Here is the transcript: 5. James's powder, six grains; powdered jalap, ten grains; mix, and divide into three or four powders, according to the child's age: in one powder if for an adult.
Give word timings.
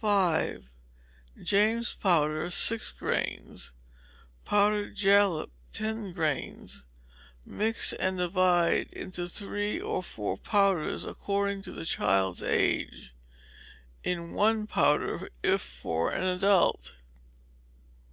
5. 0.00 0.70
James's 1.42 1.96
powder, 1.96 2.48
six 2.50 2.92
grains; 2.92 3.72
powdered 4.44 4.94
jalap, 4.94 5.50
ten 5.72 6.12
grains; 6.12 6.86
mix, 7.44 7.92
and 7.92 8.16
divide 8.18 8.92
into 8.92 9.26
three 9.28 9.80
or 9.80 10.00
four 10.00 10.36
powders, 10.36 11.04
according 11.04 11.62
to 11.62 11.72
the 11.72 11.84
child's 11.84 12.44
age: 12.44 13.12
in 14.04 14.34
one 14.34 14.68
powder 14.68 15.28
if 15.42 15.60
for 15.60 16.10
an 16.12 16.22
adult. 16.22 16.94